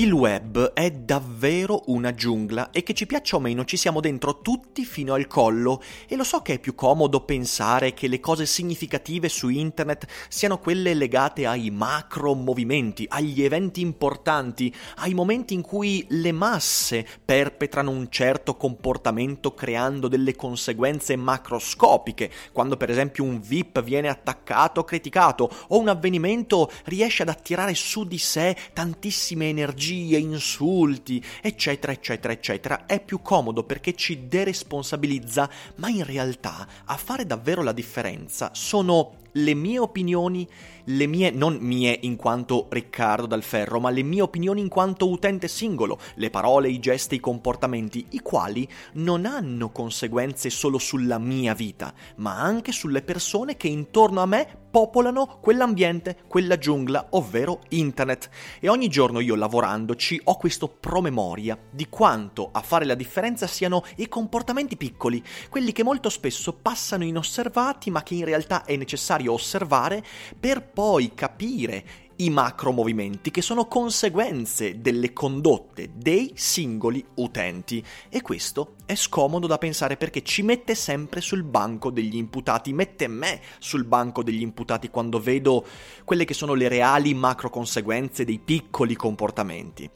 [0.00, 4.40] Il web è davvero una giungla e che ci piaccia o meno ci siamo dentro
[4.40, 5.82] tutti fino al collo.
[6.08, 10.58] E lo so che è più comodo pensare che le cose significative su internet siano
[10.58, 17.90] quelle legate ai macro movimenti, agli eventi importanti, ai momenti in cui le masse perpetrano
[17.90, 24.84] un certo comportamento creando delle conseguenze macroscopiche, quando per esempio un VIP viene attaccato o
[24.84, 31.92] criticato o un avvenimento riesce ad attirare su di sé tantissime energie bugie, insulti, eccetera,
[31.92, 37.72] eccetera, eccetera, è più comodo perché ci deresponsabilizza, ma in realtà a fare davvero la
[37.72, 40.46] differenza sono le mie opinioni,
[40.84, 45.08] le mie, non mie in quanto Riccardo Dal Ferro, ma le mie opinioni in quanto
[45.08, 51.18] utente singolo, le parole, i gesti, i comportamenti, i quali non hanno conseguenze solo sulla
[51.18, 57.60] mia vita, ma anche sulle persone che intorno a me popolano quell'ambiente, quella giungla, ovvero
[57.70, 58.28] internet.
[58.60, 63.84] E ogni giorno io lavorandoci ho questo promemoria di quanto a fare la differenza siano
[63.96, 69.32] i comportamenti piccoli, quelli che molto spesso passano inosservati ma che in realtà è necessario
[69.32, 70.04] osservare
[70.38, 78.20] per poi capire i macro movimenti che sono conseguenze delle condotte dei singoli utenti e
[78.20, 83.40] questo è scomodo da pensare perché ci mette sempre sul banco degli imputati, mette me
[83.58, 85.64] sul banco degli imputati quando vedo
[86.04, 89.90] quelle che sono le reali macro conseguenze dei piccoli comportamenti.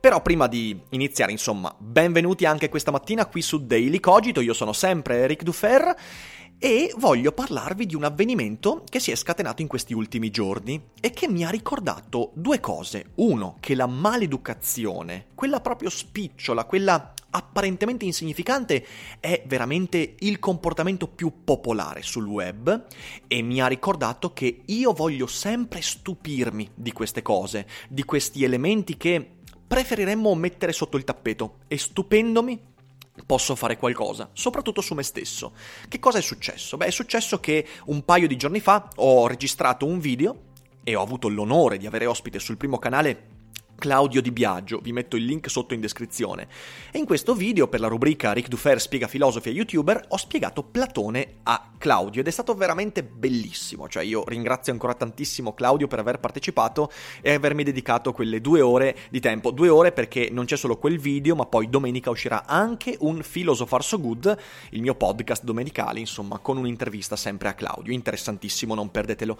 [0.00, 4.72] Però prima di iniziare, insomma, benvenuti anche questa mattina qui su Daily Cogito, io sono
[4.72, 5.96] sempre Eric Dufer
[6.60, 11.10] e voglio parlarvi di un avvenimento che si è scatenato in questi ultimi giorni e
[11.10, 13.12] che mi ha ricordato due cose.
[13.16, 18.84] Uno, che la maleducazione, quella proprio spicciola, quella apparentemente insignificante,
[19.20, 22.86] è veramente il comportamento più popolare sul web
[23.28, 28.96] e mi ha ricordato che io voglio sempre stupirmi di queste cose, di questi elementi
[28.96, 29.34] che
[29.68, 32.67] preferiremmo mettere sotto il tappeto e stupendomi
[33.26, 35.52] posso fare qualcosa, soprattutto su me stesso.
[35.88, 36.76] Che cosa è successo?
[36.76, 40.46] Beh, è successo che un paio di giorni fa ho registrato un video
[40.84, 43.36] e ho avuto l'onore di avere ospite sul primo canale
[43.78, 46.48] Claudio Di Biagio, vi metto il link sotto in descrizione.
[46.90, 50.64] E in questo video, per la rubrica Ric Dufer spiega filosofi a youtuber, ho spiegato
[50.64, 53.88] Platone a Claudio ed è stato veramente bellissimo.
[53.88, 56.90] Cioè, io ringrazio ancora tantissimo Claudio per aver partecipato
[57.20, 59.52] e avermi dedicato quelle due ore di tempo.
[59.52, 63.84] Due ore perché non c'è solo quel video, ma poi domenica uscirà anche un Philosopher
[63.84, 64.38] So Good,
[64.70, 67.92] il mio podcast domenicale, insomma, con un'intervista sempre a Claudio.
[67.92, 69.38] Interessantissimo, non perdetelo.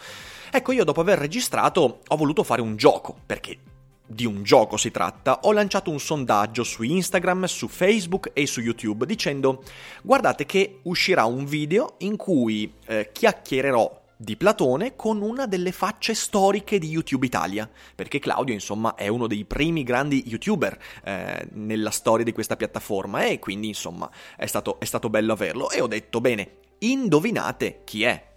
[0.53, 3.59] Ecco, io dopo aver registrato ho voluto fare un gioco, perché
[4.09, 8.61] di un gioco si tratta, ho lanciato un sondaggio su Instagram, su Facebook e su
[8.61, 9.63] YouTube dicendo
[10.03, 16.13] guardate che uscirà un video in cui eh, chiacchiererò di Platone con una delle facce
[16.15, 21.91] storiche di YouTube Italia, perché Claudio insomma è uno dei primi grandi youtuber eh, nella
[21.91, 25.71] storia di questa piattaforma e quindi insomma è stato, è stato bello averlo.
[25.71, 28.28] E ho detto bene, indovinate chi è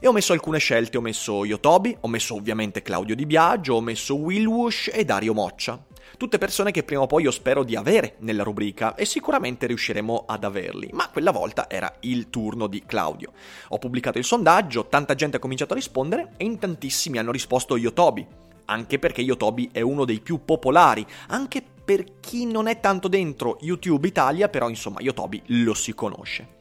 [0.00, 3.80] e ho messo alcune scelte, ho messo Yotobi, ho messo ovviamente Claudio Di Biagio, ho
[3.80, 5.84] messo Will Wush e Dario Moccia.
[6.16, 10.24] Tutte persone che prima o poi io spero di avere nella rubrica e sicuramente riusciremo
[10.26, 13.32] ad averli, ma quella volta era il turno di Claudio.
[13.68, 17.76] Ho pubblicato il sondaggio, tanta gente ha cominciato a rispondere e in tantissimi hanno risposto
[17.76, 18.26] Yotobi,
[18.64, 23.56] anche perché Yotobi è uno dei più popolari, anche per chi non è tanto dentro
[23.60, 26.57] YouTube Italia, però insomma Yotobi lo si conosce.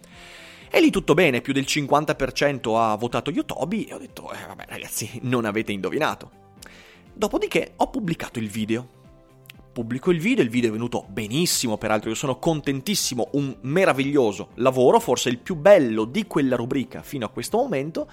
[0.69, 4.65] E lì tutto bene, più del 50% ha votato Yotobi e ho detto, eh vabbè
[4.67, 6.31] ragazzi, non avete indovinato.
[7.13, 8.95] Dopodiché ho pubblicato il video.
[9.71, 14.99] Pubblico il video, il video è venuto benissimo, peraltro io sono contentissimo, un meraviglioso lavoro,
[14.99, 18.09] forse il più bello di quella rubrica fino a questo momento.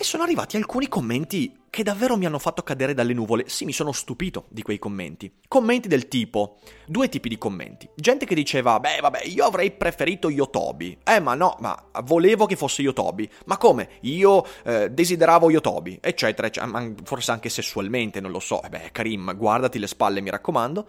[0.00, 3.48] E sono arrivati alcuni commenti che davvero mi hanno fatto cadere dalle nuvole.
[3.48, 5.28] Sì, mi sono stupito di quei commenti.
[5.48, 7.88] Commenti del tipo, due tipi di commenti.
[7.96, 10.98] Gente che diceva, beh, vabbè, io avrei preferito Yotobi.
[11.02, 13.28] Eh, ma no, ma volevo che fosse Yotobi.
[13.46, 13.88] Ma come?
[14.02, 16.92] Io eh, desideravo Yotobi, eccetera, eccetera.
[17.02, 18.62] Forse anche sessualmente, non lo so.
[18.62, 20.86] Eh beh, Karim, guardati le spalle, mi raccomando.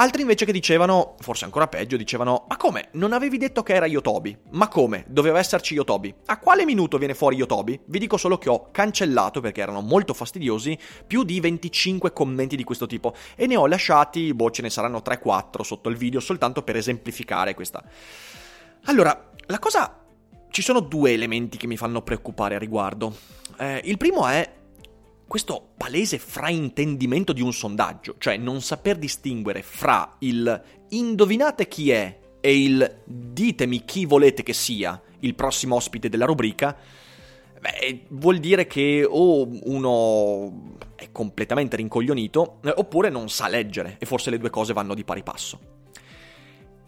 [0.00, 2.90] Altri invece che dicevano, forse ancora peggio, dicevano: Ma come?
[2.92, 4.36] Non avevi detto che era Yotobi?
[4.50, 5.04] Ma come?
[5.08, 6.14] Doveva esserci Yotobi.
[6.26, 7.80] A quale minuto viene fuori Yotobi?
[7.84, 12.62] Vi dico solo che ho cancellato perché erano molto fastidiosi più di 25 commenti di
[12.62, 16.62] questo tipo e ne ho lasciati, boh, ce ne saranno 3-4 sotto il video soltanto
[16.62, 17.82] per esemplificare questa.
[18.84, 20.02] Allora, la cosa...
[20.50, 23.14] Ci sono due elementi che mi fanno preoccupare a riguardo.
[23.58, 24.50] Eh, il primo è
[25.28, 32.18] questo palese fraintendimento di un sondaggio, cioè non saper distinguere fra il indovinate chi è
[32.40, 36.74] e il ditemi chi volete che sia il prossimo ospite della rubrica,
[37.60, 44.06] beh, vuol dire che o uno è completamente rincoglionito eh, oppure non sa leggere e
[44.06, 45.76] forse le due cose vanno di pari passo.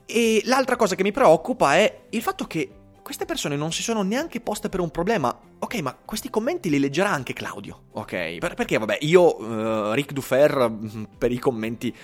[0.07, 4.03] E l'altra cosa che mi preoccupa è il fatto che queste persone non si sono
[4.03, 5.37] neanche poste per un problema.
[5.59, 7.85] Ok, ma questi commenti li leggerà anche Claudio.
[7.93, 11.95] Ok, per- perché vabbè, io, uh, Ric Dufer, mm, per i commenti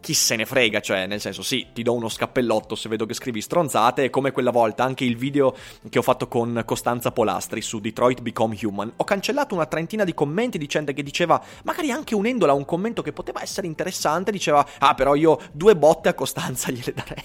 [0.00, 3.14] chi se ne frega, cioè nel senso sì, ti do uno scappellotto se vedo che
[3.14, 5.54] scrivi stronzate, come quella volta anche il video
[5.88, 8.92] che ho fatto con Costanza Polastri su Detroit Become Human.
[8.96, 12.64] Ho cancellato una trentina di commenti di gente che diceva, magari anche unendola a un
[12.64, 17.24] commento che poteva essere interessante, diceva, ah però io due botte a Costanza gliele darei.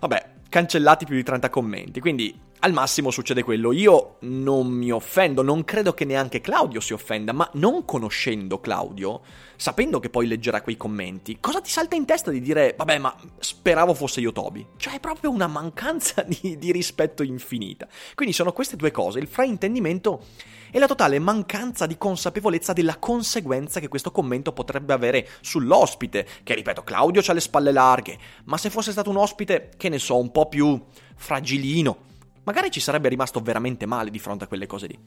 [0.00, 3.72] Vabbè, cancellati più di 30 commenti, quindi al massimo succede quello.
[3.72, 9.22] Io non mi offendo, non credo che neanche Claudio si offenda, ma non conoscendo Claudio,
[9.56, 13.14] sapendo che poi leggerà quei commenti, cosa ti salta in testa di dire, vabbè, ma
[13.38, 14.66] speravo fosse io Toby?
[14.76, 17.88] Cioè è proprio una mancanza di, di rispetto infinita.
[18.14, 20.24] Quindi sono queste due cose, il fraintendimento
[20.70, 26.54] e la totale mancanza di consapevolezza della conseguenza che questo commento potrebbe avere sull'ospite, che
[26.54, 30.18] ripeto, Claudio ha le spalle larghe, ma se fosse stato un ospite, che ne so,
[30.18, 30.80] un po' più
[31.16, 32.08] fragilino,
[32.44, 34.98] magari ci sarebbe rimasto veramente male di fronte a quelle cose lì.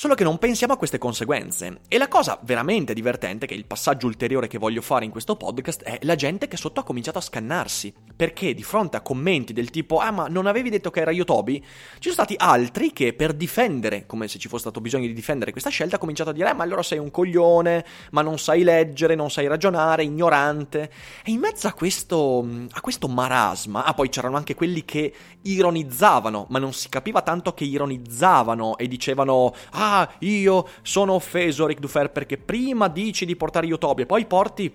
[0.00, 1.80] Solo che non pensiamo a queste conseguenze.
[1.88, 5.34] E la cosa veramente divertente, che è il passaggio ulteriore che voglio fare in questo
[5.34, 7.92] podcast, è la gente che sotto ha cominciato a scannarsi.
[8.14, 11.24] Perché di fronte a commenti del tipo, ah ma non avevi detto che era io
[11.24, 11.58] Toby?
[11.58, 15.50] Ci sono stati altri che per difendere, come se ci fosse stato bisogno di difendere
[15.50, 18.62] questa scelta, ha cominciato a dire, eh ma allora sei un coglione, ma non sai
[18.62, 20.92] leggere, non sai ragionare, ignorante.
[21.24, 25.12] E in mezzo a questo, a questo marasma, ah poi c'erano anche quelli che
[25.42, 31.66] ironizzavano, ma non si capiva tanto che ironizzavano e dicevano, ah ah, io sono offeso
[31.66, 34.72] Rick Dufer perché prima dici di portare Yotobi e poi porti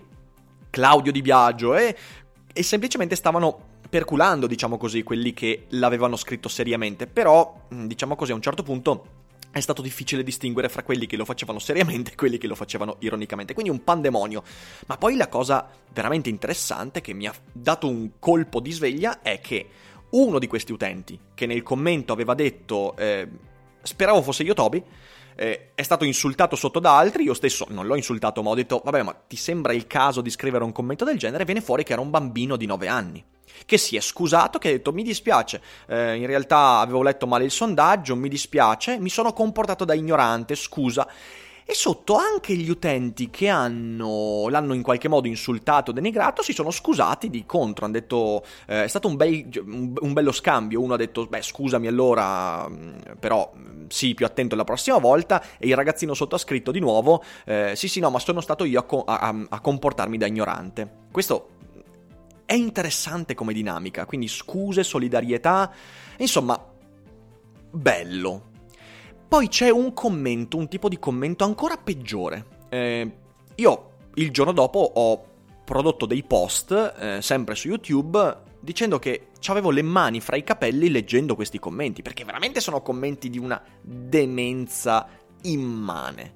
[0.70, 1.96] Claudio Di Biagio e,
[2.52, 8.32] e semplicemente stavano perculando, diciamo così, quelli che l'avevano scritto seriamente, però, mm, diciamo così,
[8.32, 9.22] a un certo punto
[9.52, 12.96] è stato difficile distinguere fra quelli che lo facevano seriamente e quelli che lo facevano
[12.98, 14.42] ironicamente, quindi un pandemonio.
[14.86, 19.40] Ma poi la cosa veramente interessante che mi ha dato un colpo di sveglia è
[19.40, 19.68] che
[20.10, 23.28] uno di questi utenti, che nel commento aveva detto eh,
[23.84, 24.82] speravo fosse Yotobi,
[25.36, 28.80] eh, è stato insultato sotto da altri, io stesso non l'ho insultato, ma ho detto,
[28.84, 31.44] vabbè, ma ti sembra il caso di scrivere un commento del genere?
[31.44, 33.24] Viene fuori che era un bambino di 9 anni.
[33.66, 37.44] Che si è scusato, che ha detto mi dispiace, eh, in realtà avevo letto male
[37.44, 41.06] il sondaggio, mi dispiace, mi sono comportato da ignorante, scusa
[41.66, 46.70] e sotto anche gli utenti che hanno, l'hanno in qualche modo insultato denigrato si sono
[46.70, 50.98] scusati di contro, hanno detto eh, è stato un, bel, un, bello scambio, uno ha
[50.98, 55.74] detto beh scusami allora mm, però mm, sì più attento la prossima volta e il
[55.74, 59.18] ragazzino sotto ha scritto di nuovo eh, sì sì no ma sono stato io a,
[59.18, 61.02] a, a comportarmi da ignorante.
[61.10, 61.48] Questo
[62.44, 65.72] è interessante come dinamica, quindi scuse, solidarietà,
[66.18, 66.62] insomma
[67.70, 68.52] bello.
[69.34, 72.66] Poi c'è un commento, un tipo di commento ancora peggiore.
[72.68, 73.16] Eh,
[73.56, 75.24] io il giorno dopo ho
[75.64, 80.88] prodotto dei post, eh, sempre su YouTube, dicendo che avevo le mani fra i capelli
[80.88, 85.08] leggendo questi commenti, perché veramente sono commenti di una demenza
[85.42, 86.34] immane.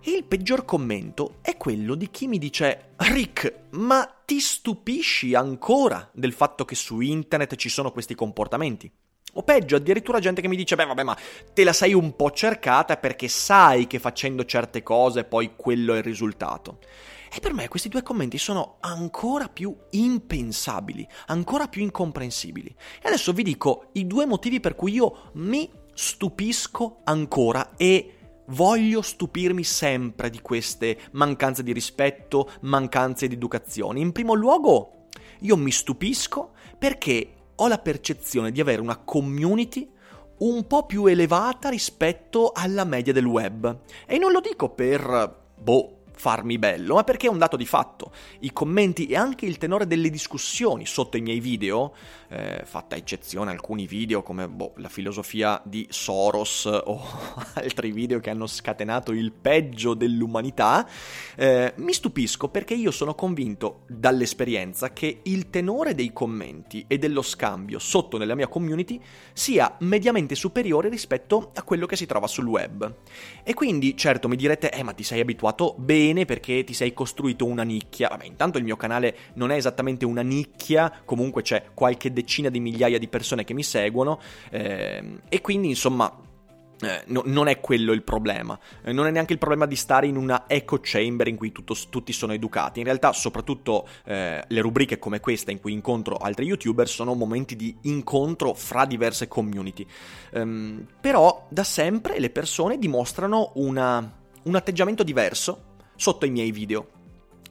[0.00, 6.10] E il peggior commento è quello di chi mi dice Rick, ma ti stupisci ancora
[6.12, 8.90] del fatto che su internet ci sono questi comportamenti?
[9.38, 11.16] O peggio, addirittura gente che mi dice, beh vabbè, ma
[11.52, 15.98] te la sei un po' cercata perché sai che facendo certe cose poi quello è
[15.98, 16.78] il risultato.
[17.30, 22.74] E per me questi due commenti sono ancora più impensabili, ancora più incomprensibili.
[23.02, 28.12] E adesso vi dico i due motivi per cui io mi stupisco ancora e
[28.46, 34.00] voglio stupirmi sempre di queste mancanze di rispetto, mancanze di educazione.
[34.00, 35.08] In primo luogo,
[35.40, 39.90] io mi stupisco perché ho la percezione di avere una community
[40.38, 43.80] un po' più elevata rispetto alla media del web.
[44.06, 48.10] E non lo dico per, boh, farmi bello, ma perché è un dato di fatto.
[48.40, 51.94] I commenti e anche il tenore delle discussioni sotto i miei video,
[52.28, 57.00] eh, fatta eccezione alcuni video come boh, la filosofia di Soros o
[57.54, 60.88] altri video che hanno scatenato il peggio dell'umanità,
[61.36, 67.22] eh, mi stupisco perché io sono convinto dall'esperienza che il tenore dei commenti e dello
[67.22, 69.00] scambio sotto nella mia community
[69.32, 72.94] sia mediamente superiore rispetto a quello che si trova sul web.
[73.42, 76.92] E quindi, certo, mi direte, eh ma ti sei abituato bene bene perché ti sei
[76.92, 78.08] costruito una nicchia.
[78.08, 82.60] Vabbè, intanto il mio canale non è esattamente una nicchia, comunque c'è qualche decina di
[82.60, 84.20] migliaia di persone che mi seguono
[84.50, 86.24] eh, e quindi insomma
[86.80, 90.06] eh, no, non è quello il problema, eh, non è neanche il problema di stare
[90.06, 92.80] in una echo chamber in cui tutto, tutti sono educati.
[92.80, 97.56] In realtà, soprattutto eh, le rubriche come questa in cui incontro altri youtuber sono momenti
[97.56, 99.86] di incontro fra diverse community.
[100.32, 105.65] Um, però da sempre le persone dimostrano una, un atteggiamento diverso
[105.96, 106.94] sotto i miei video.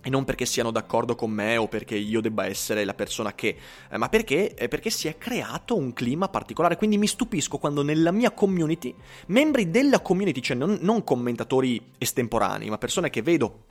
[0.01, 3.57] E non perché siano d'accordo con me o perché io debba essere la persona che,
[3.89, 6.77] eh, ma perché, eh, perché si è creato un clima particolare.
[6.77, 8.93] Quindi mi stupisco quando nella mia community,
[9.27, 13.63] membri della community, cioè non, non commentatori estemporanei, ma persone che vedo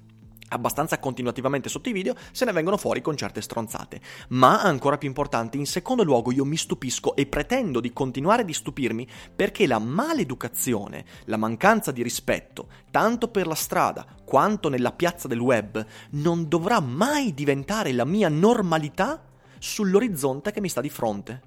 [0.48, 4.00] abbastanza continuativamente sotto i video, se ne vengono fuori con certe stronzate.
[4.28, 8.52] Ma ancora più importante, in secondo luogo io mi stupisco e pretendo di continuare di
[8.52, 15.28] stupirmi perché la maleducazione, la mancanza di rispetto, tanto per la strada quanto nella piazza
[15.28, 19.22] del web, non dovrà mai diventare la mia normalità
[19.58, 21.42] sull'orizzonte che mi sta di fronte.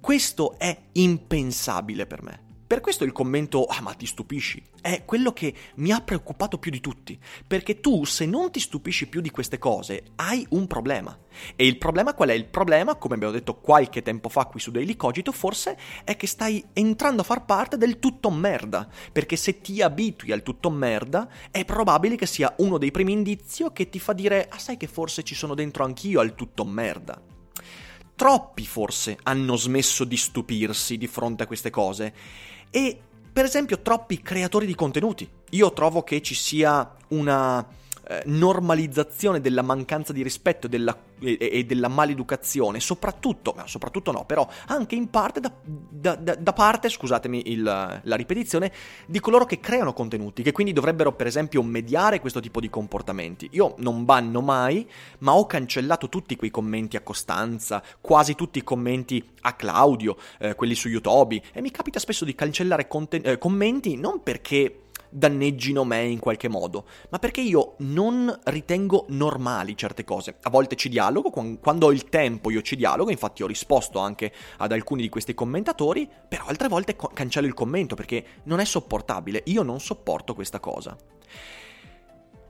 [0.00, 2.51] Questo è impensabile per me.
[2.72, 6.70] Per questo il commento, ah ma ti stupisci, è quello che mi ha preoccupato più
[6.70, 11.14] di tutti, perché tu se non ti stupisci più di queste cose hai un problema.
[11.54, 12.32] E il problema qual è?
[12.32, 16.26] Il problema, come abbiamo detto qualche tempo fa qui su Daily Cogito, forse è che
[16.26, 21.28] stai entrando a far parte del tutto merda, perché se ti abitui al tutto merda
[21.50, 24.86] è probabile che sia uno dei primi indizi che ti fa dire, ah sai che
[24.86, 27.20] forse ci sono dentro anch'io al tutto merda.
[28.14, 32.14] Troppi forse hanno smesso di stupirsi di fronte a queste cose
[32.72, 32.98] e
[33.32, 35.28] per esempio troppi creatori di contenuti.
[35.50, 37.64] Io trovo che ci sia una
[38.08, 44.24] eh, normalizzazione della mancanza di rispetto della, e, e, della maleducazione, soprattutto, no, soprattutto no,
[44.24, 48.72] però anche in parte da, da, da, da parte, scusatemi il, la ripetizione,
[49.06, 53.48] di coloro che creano contenuti, che quindi dovrebbero per esempio mediare questo tipo di comportamenti.
[53.52, 58.64] Io non banno mai, ma ho cancellato tutti quei commenti a Costanza, quasi tutti i
[58.64, 63.38] commenti a Claudio, eh, quelli su YouTube, e mi capita spesso di cancellare conten- eh,
[63.38, 64.81] commenti non perché
[65.12, 70.36] danneggino me in qualche modo, ma perché io non ritengo normali certe cose.
[70.42, 74.32] A volte ci dialogo, quando ho il tempo io ci dialogo, infatti ho risposto anche
[74.58, 79.42] ad alcuni di questi commentatori, però altre volte cancello il commento perché non è sopportabile,
[79.46, 80.96] io non sopporto questa cosa.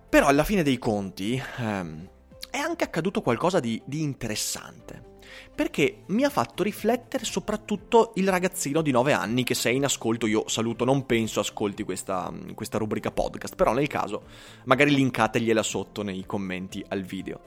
[0.09, 2.09] Però alla fine dei conti ehm,
[2.51, 5.11] è anche accaduto qualcosa di, di interessante
[5.55, 9.85] perché mi ha fatto riflettere soprattutto il ragazzino di 9 anni che se è in
[9.85, 14.23] ascolto, io saluto, non penso ascolti questa, questa rubrica podcast, però nel caso
[14.65, 17.41] magari linkategliela sotto nei commenti al video.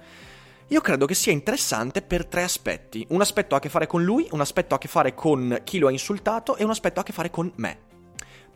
[0.69, 3.05] Io credo che sia interessante per tre aspetti.
[3.09, 5.61] Un aspetto ha a che fare con lui, un aspetto ha a che fare con
[5.63, 7.77] chi lo ha insultato e un aspetto ha a che fare con me.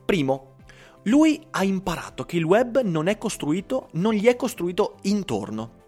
[0.04, 0.56] Primo,
[1.04, 5.78] lui ha imparato che il web non è costruito, non gli è costruito intorno.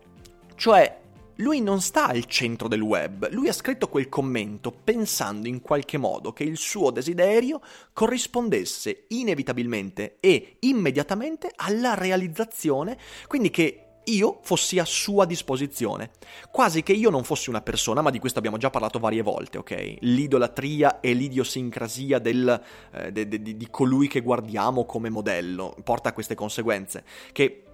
[0.55, 1.01] Cioè,
[1.43, 5.99] lui non sta al centro del web, lui ha scritto quel commento pensando in qualche
[5.99, 7.61] modo che il suo desiderio
[7.93, 12.97] corrispondesse inevitabilmente e immediatamente alla realizzazione,
[13.27, 16.11] quindi che io fossi a sua disposizione.
[16.51, 19.59] Quasi che io non fossi una persona, ma di questo abbiamo già parlato varie volte,
[19.59, 19.97] ok?
[20.01, 22.61] L'idolatria e l'idiosincrasia del,
[22.93, 27.65] eh, de, de, di colui che guardiamo come modello porta a queste conseguenze, che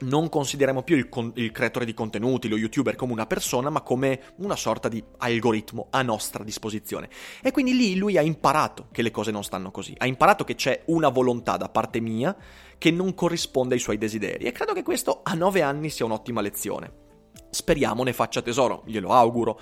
[0.00, 3.80] non consideriamo più il, con- il, creatore di contenuti, lo youtuber, come una persona, ma
[3.80, 7.08] come una sorta di algoritmo a nostra disposizione.
[7.42, 10.54] E quindi lì lui ha imparato che le cose non stanno così, ha imparato che
[10.54, 12.36] c'è una volontà da parte mia
[12.78, 14.44] che non corrisponde ai suoi desideri.
[14.44, 17.04] E credo che questo a nove anni sia un'ottima lezione.
[17.50, 19.58] Speriamo ne faccia tesoro, glielo auguro.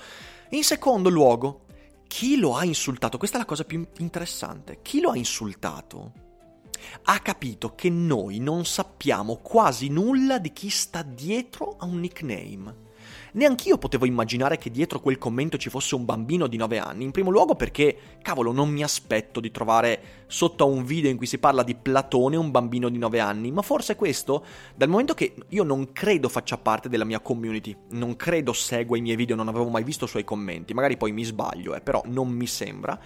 [0.51, 1.67] In secondo luogo,
[2.09, 3.19] chi lo ha insultato?
[3.19, 4.81] Questa è la cosa più interessante.
[4.83, 6.24] Chi lo ha insultato?
[7.05, 12.83] Ha capito che noi non sappiamo quasi nulla di chi sta dietro a un nickname.
[13.33, 17.11] Neanch'io potevo immaginare che dietro quel commento ci fosse un bambino di 9 anni, in
[17.11, 21.27] primo luogo perché, cavolo, non mi aspetto di trovare sotto a un video in cui
[21.27, 24.45] si parla di Platone un bambino di 9 anni, ma forse questo,
[24.75, 29.01] dal momento che io non credo faccia parte della mia community, non credo segua i
[29.01, 32.03] miei video, non avevo mai visto i suoi commenti, magari poi mi sbaglio, eh, però
[32.07, 32.99] non mi sembra.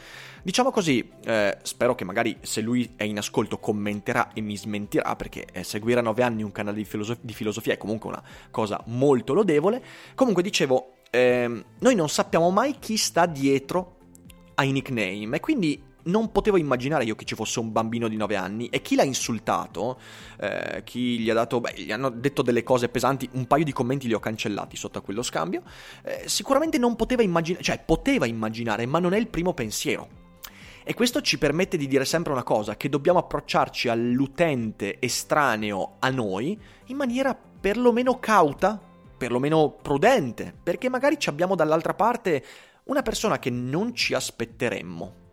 [0.43, 5.15] Diciamo così, eh, spero che magari se lui è in ascolto commenterà e mi smentirà,
[5.17, 8.23] perché eh, seguire a 9 anni un canale di, filosof- di filosofia è comunque una
[8.51, 9.83] cosa molto lodevole.
[10.15, 13.97] Comunque dicevo, ehm, noi non sappiamo mai chi sta dietro
[14.55, 18.37] ai nickname e quindi non potevo immaginare io che ci fosse un bambino di 9
[18.37, 19.99] anni e chi l'ha insultato,
[20.41, 23.73] eh, chi gli ha dato, beh, gli hanno detto delle cose pesanti, un paio di
[23.73, 25.63] commenti li ho cancellati sotto a quello scambio,
[26.03, 30.27] eh, sicuramente non poteva immaginare, cioè poteva immaginare, ma non è il primo pensiero.
[30.83, 36.09] E questo ci permette di dire sempre una cosa, che dobbiamo approcciarci all'utente estraneo a
[36.09, 38.81] noi in maniera perlomeno cauta,
[39.19, 42.43] perlomeno prudente, perché magari ci abbiamo dall'altra parte
[42.85, 45.27] una persona che non ci aspetteremmo.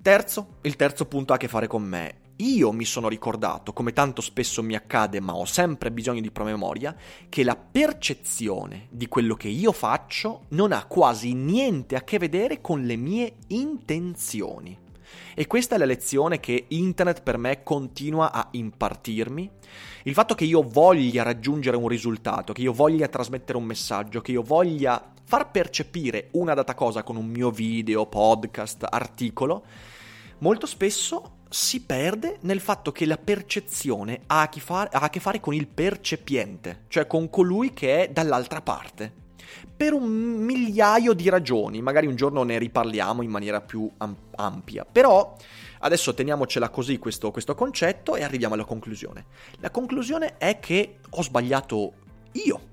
[0.00, 2.20] Terzo, il terzo punto ha a che fare con me.
[2.36, 6.96] Io mi sono ricordato, come tanto spesso mi accade, ma ho sempre bisogno di promemoria,
[7.28, 12.62] che la percezione di quello che io faccio non ha quasi niente a che vedere
[12.62, 14.88] con le mie intenzioni.
[15.34, 19.50] E questa è la lezione che internet per me continua a impartirmi.
[20.04, 24.32] Il fatto che io voglia raggiungere un risultato, che io voglia trasmettere un messaggio, che
[24.32, 29.64] io voglia far percepire una data cosa con un mio video, podcast, articolo,
[30.38, 35.10] molto spesso si perde nel fatto che la percezione ha a, che fare, ha a
[35.10, 39.19] che fare con il percepiente, cioè con colui che è dall'altra parte.
[39.76, 43.90] Per un migliaio di ragioni, magari un giorno ne riparliamo in maniera più
[44.36, 45.36] ampia, però
[45.80, 49.26] adesso teniamocela così questo, questo concetto e arriviamo alla conclusione.
[49.60, 51.92] La conclusione è che ho sbagliato
[52.32, 52.68] io.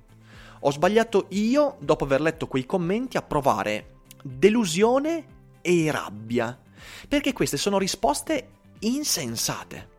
[0.61, 5.25] Ho sbagliato io, dopo aver letto quei commenti, a provare delusione
[5.61, 6.57] e rabbia
[7.07, 9.95] perché queste sono risposte insensate.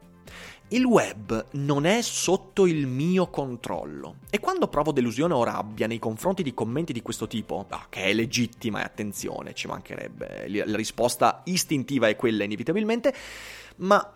[0.71, 4.17] Il web non è sotto il mio controllo.
[4.29, 8.05] E quando provo delusione o rabbia nei confronti di commenti di questo tipo, ah, che
[8.05, 13.15] è legittima e attenzione, ci mancherebbe, la risposta istintiva è quella inevitabilmente,
[13.77, 14.13] ma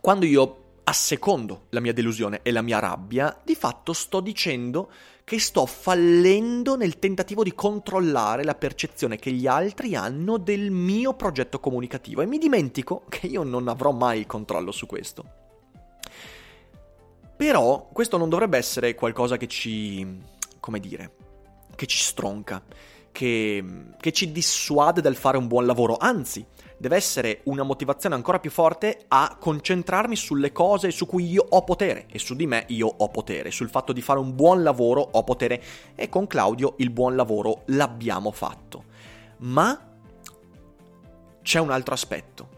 [0.00, 4.90] quando io assecondo la mia delusione e la mia rabbia, di fatto sto dicendo
[5.24, 11.12] che sto fallendo nel tentativo di controllare la percezione che gli altri hanno del mio
[11.12, 12.22] progetto comunicativo.
[12.22, 15.41] E mi dimentico che io non avrò mai il controllo su questo.
[17.42, 20.06] Però questo non dovrebbe essere qualcosa che ci...
[20.60, 21.16] come dire,
[21.74, 22.62] che ci stronca,
[23.10, 23.64] che,
[23.98, 26.46] che ci dissuade dal fare un buon lavoro, anzi
[26.78, 31.64] deve essere una motivazione ancora più forte a concentrarmi sulle cose su cui io ho
[31.64, 35.00] potere e su di me io ho potere, sul fatto di fare un buon lavoro
[35.00, 35.60] ho potere
[35.96, 38.84] e con Claudio il buon lavoro l'abbiamo fatto.
[39.38, 39.96] Ma
[41.42, 42.51] c'è un altro aspetto.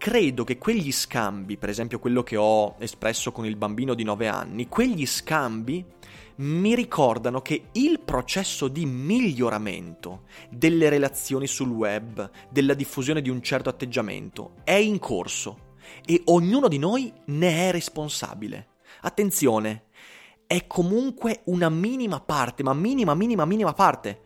[0.00, 4.28] Credo che quegli scambi, per esempio quello che ho espresso con il bambino di 9
[4.28, 5.84] anni, quegli scambi
[6.36, 13.42] mi ricordano che il processo di miglioramento delle relazioni sul web, della diffusione di un
[13.42, 15.74] certo atteggiamento, è in corso
[16.06, 18.68] e ognuno di noi ne è responsabile.
[19.02, 19.88] Attenzione,
[20.46, 24.22] è comunque una minima parte, ma minima, minima, minima parte,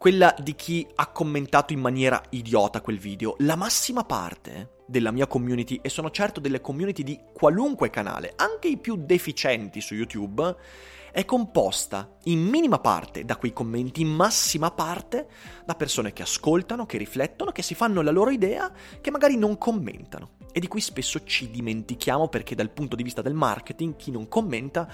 [0.00, 3.36] quella di chi ha commentato in maniera idiota quel video.
[3.38, 8.68] La massima parte della mia community, e sono certo delle community di qualunque canale, anche
[8.68, 10.56] i più deficienti su YouTube,
[11.12, 15.28] è composta in minima parte da quei commenti, in massima parte
[15.64, 19.58] da persone che ascoltano, che riflettono, che si fanno la loro idea, che magari non
[19.58, 20.30] commentano.
[20.52, 24.26] E di cui spesso ci dimentichiamo perché dal punto di vista del marketing chi non
[24.26, 24.88] commenta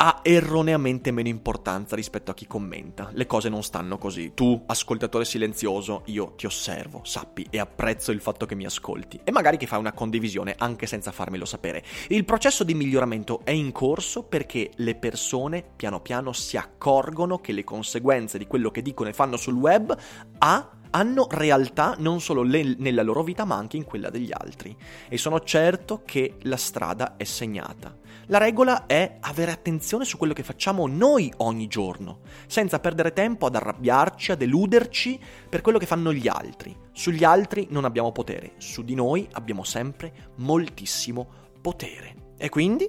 [0.00, 3.10] ha erroneamente meno importanza rispetto a chi commenta.
[3.12, 4.32] Le cose non stanno così.
[4.32, 9.32] Tu, ascoltatore silenzioso, io ti osservo, sappi e apprezzo il fatto che mi ascolti e
[9.32, 11.82] magari che fai una condivisione anche senza farmelo sapere.
[12.08, 17.52] Il processo di miglioramento è in corso perché le persone piano piano si accorgono che
[17.52, 19.96] le conseguenze di quello che dicono e fanno sul web
[20.38, 24.76] ha hanno realtà non solo le, nella loro vita ma anche in quella degli altri
[25.08, 27.96] e sono certo che la strada è segnata.
[28.30, 33.46] La regola è avere attenzione su quello che facciamo noi ogni giorno, senza perdere tempo
[33.46, 36.76] ad arrabbiarci, a deluderci per quello che fanno gli altri.
[36.92, 41.26] Sugli altri non abbiamo potere, su di noi abbiamo sempre moltissimo
[41.62, 42.34] potere.
[42.36, 42.86] E quindi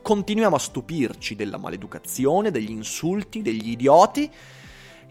[0.00, 4.30] continuiamo a stupirci della maleducazione, degli insulti, degli idioti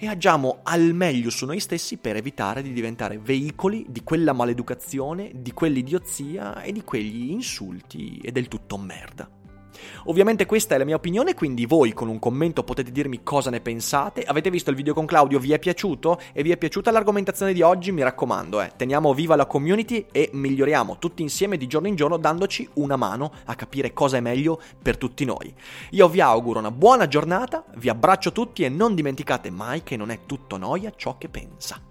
[0.02, 5.32] e agiamo al meglio su noi stessi per evitare di diventare veicoli di quella maleducazione,
[5.36, 9.39] di quell'idiozia e di quegli insulti e del tutto merda.
[10.06, 13.62] Ovviamente questa è la mia opinione, quindi voi con un commento potete dirmi cosa ne
[13.62, 14.24] pensate.
[14.24, 15.40] Avete visto il video con Claudio?
[15.40, 16.20] Vi è piaciuto?
[16.34, 17.92] E vi è piaciuta l'argomentazione di oggi?
[17.92, 22.18] Mi raccomando, eh, teniamo viva la community e miglioriamo tutti insieme di giorno in giorno
[22.18, 25.54] dandoci una mano a capire cosa è meglio per tutti noi.
[25.92, 30.12] Io vi auguro una buona giornata, vi abbraccio tutti e non dimenticate mai che non
[30.12, 31.89] è tutto noia ciò che pensa.